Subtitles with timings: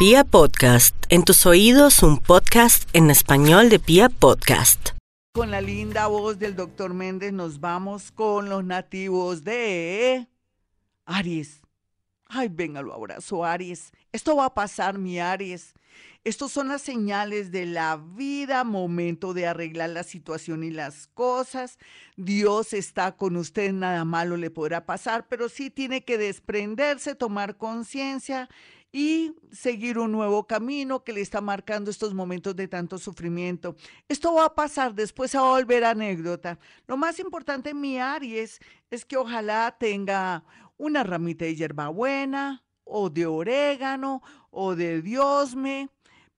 [0.00, 4.92] Pia Podcast, en tus oídos un podcast en español de Pia Podcast.
[5.34, 10.26] Con la linda voz del doctor Méndez nos vamos con los nativos de
[11.04, 11.59] Aries.
[12.32, 13.90] Ay, venga, lo abrazo, Aries.
[14.12, 15.74] Esto va a pasar, mi Aries.
[16.22, 21.76] Estos son las señales de la vida, momento de arreglar la situación y las cosas.
[22.16, 27.56] Dios está con usted, nada malo le podrá pasar, pero sí tiene que desprenderse, tomar
[27.56, 28.48] conciencia
[28.92, 33.74] y seguir un nuevo camino que le está marcando estos momentos de tanto sufrimiento.
[34.08, 36.60] Esto va a pasar, después a volver anécdota.
[36.86, 40.44] Lo más importante mi Aries es que ojalá tenga
[40.80, 45.90] una ramita de hierbabuena o de orégano o de diosme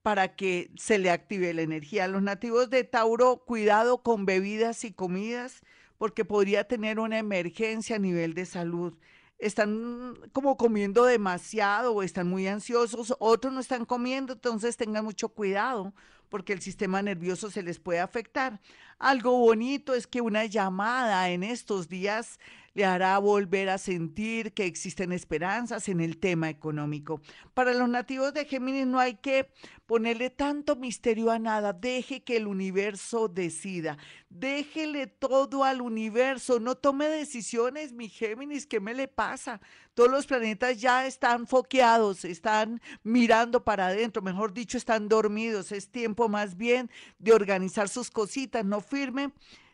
[0.00, 2.08] para que se le active la energía.
[2.08, 5.60] Los nativos de Tauro, cuidado con bebidas y comidas
[5.98, 8.94] porque podría tener una emergencia a nivel de salud.
[9.38, 15.28] Están como comiendo demasiado o están muy ansiosos, otros no están comiendo, entonces tengan mucho
[15.28, 15.92] cuidado
[16.30, 18.60] porque el sistema nervioso se les puede afectar.
[18.98, 22.38] Algo bonito es que una llamada en estos días
[22.74, 27.20] le hará volver a sentir que existen esperanzas en el tema económico.
[27.54, 29.50] Para los nativos de Géminis no hay que
[29.86, 33.98] ponerle tanto misterio a nada, deje que el universo decida,
[34.28, 39.60] déjele todo al universo, no tome decisiones, mi Géminis, ¿qué me le pasa?
[39.94, 45.90] Todos los planetas ya están foqueados, están mirando para adentro, mejor dicho, están dormidos, es
[45.90, 49.32] tiempo más bien de organizar sus cositas, no firme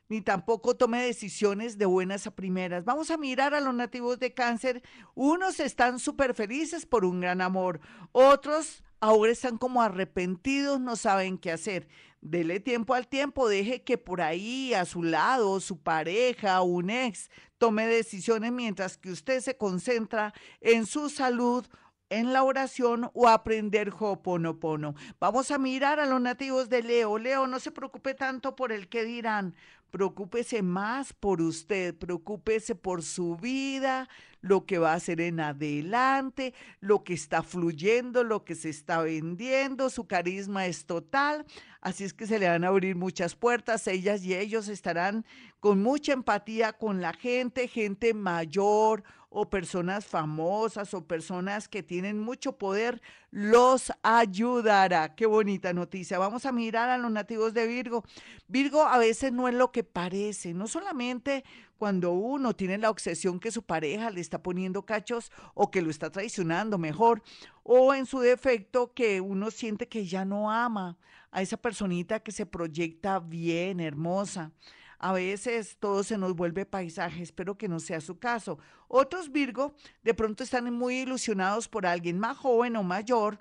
[0.08, 2.84] ni tampoco tome decisiones de buenas a primeras.
[2.84, 4.82] Vamos a mirar a los nativos de cáncer.
[5.14, 7.80] Unos están súper felices por un gran amor,
[8.12, 11.88] otros ahora están como arrepentidos, no saben qué hacer.
[12.20, 17.30] Dele tiempo al tiempo, deje que por ahí a su lado su pareja, un ex,
[17.58, 21.66] tome decisiones mientras que usted se concentra en su salud
[22.08, 24.94] en la oración o aprender Ho'oponopono.
[25.18, 27.18] Vamos a mirar a los nativos de Leo.
[27.18, 29.54] Leo, no se preocupe tanto por el que dirán,
[29.90, 34.08] preocúpese más por usted, preocúpese por su vida,
[34.40, 39.02] lo que va a hacer en adelante, lo que está fluyendo, lo que se está
[39.02, 41.44] vendiendo, su carisma es total,
[41.80, 45.24] así es que se le van a abrir muchas puertas, ellas y ellos estarán
[45.60, 49.02] con mucha empatía con la gente, gente mayor
[49.38, 55.14] o personas famosas o personas que tienen mucho poder, los ayudará.
[55.14, 56.18] Qué bonita noticia.
[56.18, 58.02] Vamos a mirar a los nativos de Virgo.
[58.48, 61.44] Virgo a veces no es lo que parece, no solamente
[61.76, 65.90] cuando uno tiene la obsesión que su pareja le está poniendo cachos o que lo
[65.90, 67.22] está traicionando mejor,
[67.62, 70.96] o en su defecto que uno siente que ya no ama
[71.30, 74.52] a esa personita que se proyecta bien, hermosa.
[74.98, 78.58] A veces todo se nos vuelve paisaje, espero que no sea su caso.
[78.88, 83.38] Otros Virgo de pronto están muy ilusionados por alguien más joven o mayor,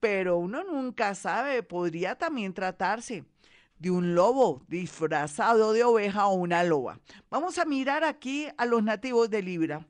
[0.00, 3.24] pero uno nunca sabe, podría también tratarse
[3.78, 7.00] de un lobo disfrazado de oveja o una loba.
[7.30, 9.86] Vamos a mirar aquí a los nativos de Libra.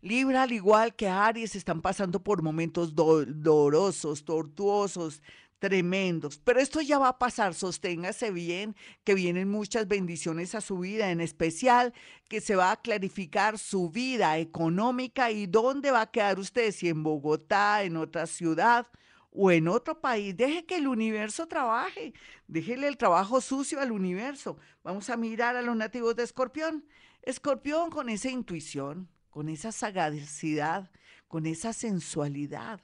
[0.00, 5.22] Libra, al igual que Aries, están pasando por momentos dolorosos, tortuosos,
[5.64, 6.36] tremendos.
[6.44, 11.10] Pero esto ya va a pasar, sosténgase bien, que vienen muchas bendiciones a su vida,
[11.10, 11.94] en especial
[12.28, 16.90] que se va a clarificar su vida económica y dónde va a quedar usted, si
[16.90, 18.86] en Bogotá, en otra ciudad
[19.30, 20.36] o en otro país.
[20.36, 22.12] Deje que el universo trabaje,
[22.46, 24.58] déjele el trabajo sucio al universo.
[24.82, 26.84] Vamos a mirar a los nativos de Escorpión.
[27.22, 30.90] Escorpión con esa intuición, con esa sagacidad,
[31.26, 32.82] con esa sensualidad,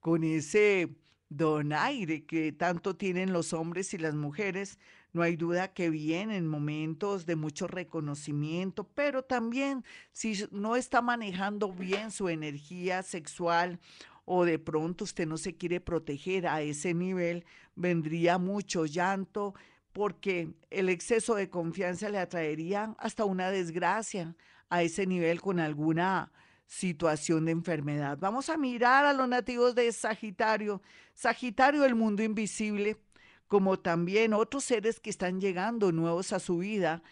[0.00, 0.94] con ese
[1.28, 4.78] donaire que tanto tienen los hombres y las mujeres,
[5.12, 11.72] no hay duda que vienen momentos de mucho reconocimiento, pero también si no está manejando
[11.72, 13.78] bien su energía sexual
[14.24, 17.44] o de pronto usted no se quiere proteger a ese nivel,
[17.74, 19.54] vendría mucho llanto
[19.92, 24.36] porque el exceso de confianza le atraería hasta una desgracia
[24.68, 26.30] a ese nivel con alguna
[26.68, 28.18] situación de enfermedad.
[28.20, 30.82] Vamos a mirar a los nativos de Sagitario.
[31.14, 32.98] Sagitario, el mundo invisible,
[33.48, 37.02] como también otros seres que están llegando nuevos a su vida,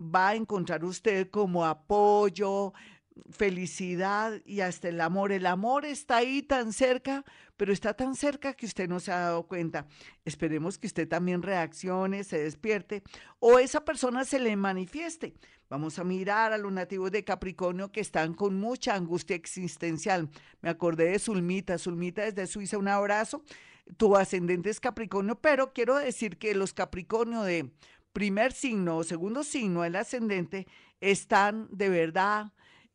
[0.00, 2.72] va a encontrar usted como apoyo,
[3.30, 5.32] felicidad y hasta el amor.
[5.32, 7.24] El amor está ahí tan cerca,
[7.56, 9.86] pero está tan cerca que usted no se ha dado cuenta.
[10.24, 13.02] Esperemos que usted también reaccione, se despierte
[13.38, 15.34] o esa persona se le manifieste.
[15.68, 20.28] Vamos a mirar a los nativos de Capricornio que están con mucha angustia existencial.
[20.60, 21.78] Me acordé de Zulmita.
[21.78, 23.42] Zulmita desde Suiza, un abrazo.
[23.96, 27.70] Tu ascendente es Capricornio, pero quiero decir que los Capricornio de
[28.12, 30.66] primer signo o segundo signo, el ascendente,
[31.00, 32.52] están de verdad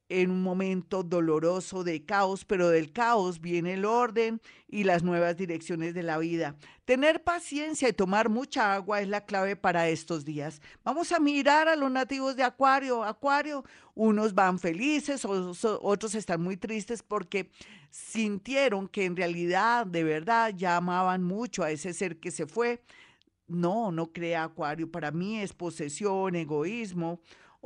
[0.09, 5.35] en un momento doloroso de caos, pero del caos viene el orden y las nuevas
[5.35, 6.55] direcciones de la vida.
[6.85, 10.61] Tener paciencia y tomar mucha agua es la clave para estos días.
[10.83, 13.03] Vamos a mirar a los nativos de Acuario.
[13.03, 13.65] Acuario,
[13.95, 17.51] unos van felices, otros están muy tristes porque
[17.89, 22.81] sintieron que en realidad, de verdad, ya amaban mucho a ese ser que se fue.
[23.47, 24.89] No, no crea Acuario.
[24.89, 27.19] Para mí es posesión, egoísmo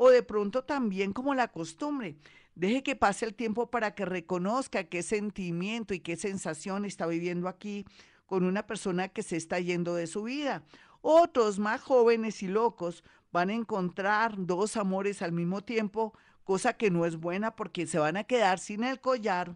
[0.04, 2.16] o de pronto también como la costumbre.
[2.56, 7.48] Deje que pase el tiempo para que reconozca qué sentimiento y qué sensación está viviendo
[7.48, 7.86] aquí
[8.26, 10.64] con una persona que se está yendo de su vida.
[11.02, 16.90] Otros más jóvenes y locos van a encontrar dos amores al mismo tiempo, cosa que
[16.90, 19.56] no es buena porque se van a quedar sin el collar